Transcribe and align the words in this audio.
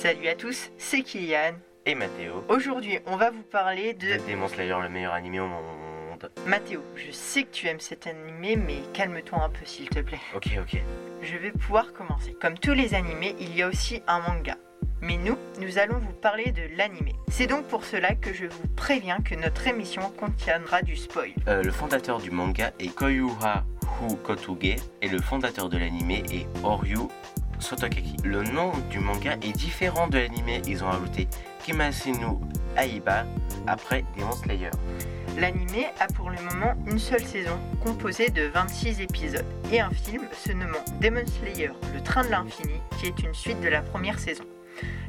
Salut 0.00 0.28
à 0.28 0.36
tous, 0.36 0.70
c'est 0.78 1.02
Kylian. 1.02 1.54
Et 1.84 1.96
Mathéo. 1.96 2.44
Aujourd'hui, 2.48 3.00
on 3.06 3.16
va 3.16 3.30
vous 3.30 3.42
parler 3.42 3.94
de... 3.94 4.12
De 4.12 4.30
Demon 4.30 4.46
Slayer, 4.46 4.76
le 4.80 4.88
meilleur 4.88 5.12
animé 5.12 5.40
au 5.40 5.48
monde. 5.48 6.30
Mathéo, 6.46 6.84
je 6.94 7.10
sais 7.10 7.42
que 7.42 7.50
tu 7.50 7.66
aimes 7.66 7.80
cet 7.80 8.06
animé, 8.06 8.54
mais 8.54 8.76
calme-toi 8.92 9.42
un 9.42 9.48
peu 9.48 9.64
s'il 9.64 9.88
te 9.88 9.98
plaît. 9.98 10.20
Ok, 10.36 10.50
ok. 10.56 10.80
Je 11.20 11.36
vais 11.36 11.50
pouvoir 11.50 11.92
commencer. 11.92 12.36
Comme 12.40 12.56
tous 12.56 12.74
les 12.74 12.94
animés, 12.94 13.34
il 13.40 13.56
y 13.56 13.62
a 13.62 13.66
aussi 13.66 14.00
un 14.06 14.20
manga. 14.20 14.54
Mais 15.00 15.16
nous, 15.16 15.36
nous 15.60 15.78
allons 15.78 15.98
vous 15.98 16.12
parler 16.12 16.52
de 16.52 16.62
l'animé. 16.76 17.16
C'est 17.26 17.48
donc 17.48 17.66
pour 17.66 17.84
cela 17.84 18.14
que 18.14 18.32
je 18.32 18.46
vous 18.46 18.68
préviens 18.76 19.18
que 19.20 19.34
notre 19.34 19.66
émission 19.66 20.12
contiendra 20.16 20.80
du 20.80 20.94
spoil. 20.94 21.32
Euh, 21.48 21.64
le 21.64 21.72
fondateur 21.72 22.20
du 22.20 22.30
manga 22.30 22.70
est 22.78 22.94
Koyuha 22.94 23.64
Hu 24.00 24.14
Kotuge 24.22 24.76
et 25.02 25.08
le 25.08 25.20
fondateur 25.20 25.68
de 25.68 25.76
l'animé 25.76 26.22
est 26.30 26.46
Oryu 26.62 27.08
Sotokaki. 27.58 28.16
Le 28.24 28.42
nom 28.42 28.72
du 28.90 28.98
manga 28.98 29.34
est 29.42 29.52
différent 29.52 30.08
de 30.08 30.18
l'animé. 30.18 30.62
Ils 30.66 30.84
ont 30.84 30.88
ajouté 30.88 31.28
Kimasinu 31.64 32.38
Aiba 32.76 33.24
après 33.66 34.04
Demon 34.16 34.32
Slayer. 34.32 34.70
L'animé 35.38 35.86
a 36.00 36.06
pour 36.08 36.30
le 36.30 36.36
moment 36.42 36.74
une 36.86 36.98
seule 36.98 37.24
saison, 37.24 37.58
composée 37.84 38.30
de 38.30 38.42
26 38.46 39.00
épisodes, 39.00 39.46
et 39.70 39.80
un 39.80 39.90
film 39.90 40.22
se 40.32 40.50
nommant 40.52 40.84
Demon 41.00 41.24
Slayer, 41.26 41.70
le 41.94 42.02
train 42.02 42.24
de 42.24 42.30
l'infini, 42.30 42.74
qui 42.98 43.06
est 43.06 43.22
une 43.22 43.34
suite 43.34 43.60
de 43.60 43.68
la 43.68 43.82
première 43.82 44.18
saison. 44.18 44.44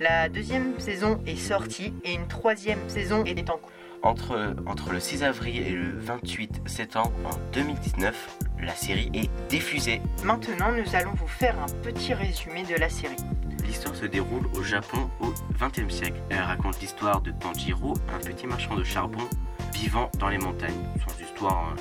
La 0.00 0.28
deuxième 0.28 0.78
saison 0.80 1.20
est 1.26 1.36
sortie 1.36 1.92
et 2.04 2.14
une 2.14 2.26
troisième 2.26 2.88
saison 2.88 3.24
est 3.24 3.50
en 3.50 3.58
cours. 3.58 3.70
Entre, 4.02 4.54
entre 4.66 4.92
le 4.92 5.00
6 5.00 5.24
avril 5.24 5.66
et 5.66 5.70
le 5.70 5.98
28 5.98 6.62
septembre 6.66 7.12
en 7.24 7.36
2019, 7.52 8.38
la 8.64 8.74
série 8.74 9.10
est 9.14 9.30
diffusée. 9.48 10.00
Maintenant, 10.24 10.72
nous 10.72 10.94
allons 10.94 11.12
vous 11.14 11.28
faire 11.28 11.58
un 11.58 11.68
petit 11.82 12.14
résumé 12.14 12.64
de 12.64 12.74
la 12.74 12.88
série. 12.88 13.16
L'histoire 13.64 13.94
se 13.94 14.06
déroule 14.06 14.46
au 14.54 14.62
Japon 14.62 15.10
au 15.20 15.32
XXe 15.58 15.92
siècle. 15.92 16.20
Elle 16.30 16.40
raconte 16.40 16.80
l'histoire 16.80 17.20
de 17.20 17.30
Tanjiro, 17.30 17.94
un 18.12 18.18
petit 18.18 18.46
marchand 18.46 18.76
de 18.76 18.84
charbon 18.84 19.28
vivant 19.72 20.10
dans 20.18 20.28
les 20.28 20.38
montagnes. 20.38 20.84
Son 21.06 21.24
histoire 21.24 21.72
hein, 21.72 21.76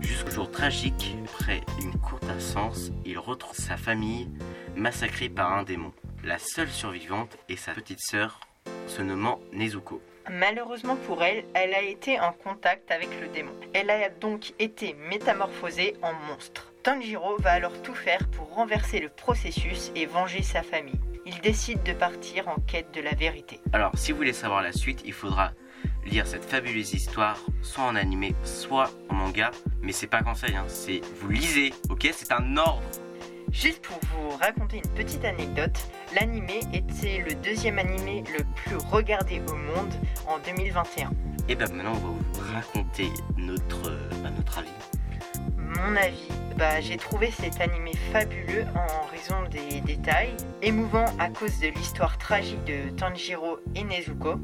jusqu'au 0.00 0.30
jour 0.30 0.50
tragique, 0.50 1.16
après 1.24 1.62
une 1.82 1.98
courte 1.98 2.28
absence, 2.28 2.90
il 3.04 3.18
retrouve 3.18 3.56
sa 3.56 3.76
famille 3.76 4.28
massacrée 4.76 5.28
par 5.28 5.52
un 5.52 5.62
démon. 5.62 5.92
La 6.24 6.38
seule 6.38 6.70
survivante 6.70 7.36
est 7.48 7.56
sa 7.56 7.72
petite 7.72 8.00
sœur, 8.00 8.40
se 8.88 9.02
nommant 9.02 9.40
Nezuko. 9.52 10.00
Malheureusement 10.30 10.96
pour 10.96 11.22
elle, 11.22 11.44
elle 11.54 11.74
a 11.74 11.82
été 11.82 12.18
en 12.18 12.32
contact 12.32 12.90
avec 12.90 13.08
le 13.20 13.28
démon. 13.28 13.52
Elle 13.72 13.90
a 13.90 14.08
donc 14.08 14.54
été 14.58 14.94
métamorphosée 15.08 15.94
en 16.02 16.12
monstre. 16.28 16.72
Tanjiro 16.82 17.36
va 17.38 17.52
alors 17.52 17.80
tout 17.82 17.94
faire 17.94 18.26
pour 18.28 18.54
renverser 18.54 19.00
le 19.00 19.08
processus 19.08 19.92
et 19.94 20.06
venger 20.06 20.42
sa 20.42 20.62
famille. 20.62 21.00
Il 21.24 21.40
décide 21.40 21.82
de 21.82 21.92
partir 21.92 22.48
en 22.48 22.56
quête 22.56 22.92
de 22.92 23.00
la 23.00 23.12
vérité. 23.12 23.60
Alors, 23.72 23.92
si 23.96 24.12
vous 24.12 24.18
voulez 24.18 24.32
savoir 24.32 24.62
la 24.62 24.72
suite, 24.72 25.02
il 25.04 25.12
faudra 25.12 25.52
lire 26.04 26.26
cette 26.26 26.44
fabuleuse 26.44 26.94
histoire, 26.94 27.38
soit 27.62 27.84
en 27.84 27.96
animé, 27.96 28.34
soit 28.44 28.90
en 29.08 29.14
manga. 29.14 29.50
Mais 29.82 29.92
c'est 29.92 30.06
pas 30.06 30.18
un 30.18 30.22
conseil, 30.22 30.54
hein, 30.54 30.64
c'est 30.68 31.00
vous 31.16 31.28
lisez, 31.28 31.72
ok? 31.90 32.08
C'est 32.12 32.32
un 32.32 32.56
ordre. 32.56 32.82
Juste 33.58 33.80
pour 33.80 33.98
vous 34.12 34.36
raconter 34.36 34.82
une 34.84 34.90
petite 34.90 35.24
anecdote, 35.24 35.88
l'animé 36.14 36.60
était 36.74 37.24
le 37.26 37.34
deuxième 37.36 37.78
animé 37.78 38.22
le 38.36 38.44
plus 38.54 38.76
regardé 38.76 39.40
au 39.48 39.54
monde 39.54 39.94
en 40.26 40.38
2021. 40.40 41.10
Et 41.48 41.54
ben 41.54 41.72
maintenant, 41.72 41.92
on 41.92 41.94
va 41.94 42.08
vous 42.10 42.52
raconter 42.52 43.08
notre, 43.38 43.80
bah, 44.22 44.28
notre 44.36 44.58
avis. 44.58 44.68
Mon 45.56 45.96
avis, 45.96 46.28
bah, 46.58 46.82
j'ai 46.82 46.98
trouvé 46.98 47.30
cet 47.30 47.62
animé 47.62 47.92
fabuleux 48.12 48.66
en 48.74 49.06
raison 49.10 49.48
des 49.50 49.80
détails, 49.80 50.36
émouvant 50.60 51.06
à 51.18 51.30
cause 51.30 51.58
de 51.58 51.68
l'histoire 51.68 52.18
tragique 52.18 52.62
de 52.64 52.90
Tanjiro 52.90 53.58
et 53.74 53.84
Nezuko, 53.84 54.34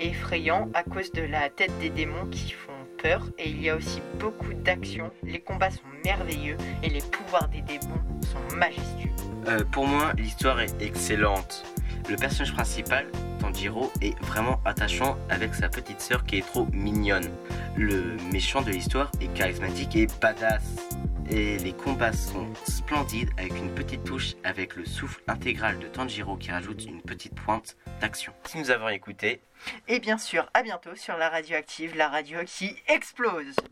et 0.00 0.08
effrayant 0.08 0.68
à 0.74 0.82
cause 0.82 1.12
de 1.12 1.22
la 1.22 1.48
tête 1.48 1.78
des 1.78 1.90
démons 1.90 2.26
qui 2.26 2.50
font 2.50 2.72
et 3.04 3.48
il 3.48 3.62
y 3.62 3.70
a 3.70 3.76
aussi 3.76 4.00
beaucoup 4.18 4.52
d'action, 4.54 5.10
les 5.22 5.40
combats 5.40 5.70
sont 5.70 5.82
merveilleux, 6.04 6.56
et 6.82 6.88
les 6.88 7.00
pouvoirs 7.00 7.48
des 7.48 7.62
démons 7.62 8.02
sont 8.22 8.56
majestueux. 8.56 9.10
Euh, 9.46 9.64
pour 9.70 9.86
moi, 9.86 10.12
l'histoire 10.16 10.60
est 10.60 10.82
excellente. 10.82 11.64
Le 12.08 12.16
personnage 12.16 12.52
principal, 12.52 13.06
Tanjiro, 13.38 13.92
est 14.00 14.18
vraiment 14.20 14.60
attachant 14.64 15.16
avec 15.28 15.54
sa 15.54 15.68
petite 15.68 16.00
sœur 16.00 16.24
qui 16.24 16.38
est 16.38 16.46
trop 16.46 16.66
mignonne. 16.72 17.28
Le 17.76 18.16
méchant 18.32 18.62
de 18.62 18.70
l'histoire 18.70 19.10
est 19.20 19.32
charismatique 19.32 19.94
et 19.96 20.06
badass. 20.20 20.88
Et 21.30 21.58
les 21.58 21.74
combats 21.74 22.14
sont 22.14 22.46
splendides 22.64 23.28
avec 23.36 23.52
une 23.52 23.74
petite 23.74 24.02
touche 24.02 24.34
avec 24.44 24.76
le 24.76 24.86
souffle 24.86 25.22
intégral 25.26 25.78
de 25.78 25.86
Tanjiro 25.86 26.36
qui 26.36 26.50
rajoute 26.50 26.86
une 26.86 27.02
petite 27.02 27.34
pointe 27.34 27.76
d'action. 28.00 28.32
Si 28.44 28.56
nous 28.56 28.70
avons 28.70 28.88
écouté, 28.88 29.42
Et 29.88 30.00
bien 30.00 30.16
sûr, 30.16 30.48
à 30.54 30.62
bientôt 30.62 30.94
sur 30.94 31.18
la 31.18 31.28
radioactive, 31.28 31.96
la 31.96 32.08
radio 32.08 32.38
qui 32.46 32.76
explose 32.86 33.56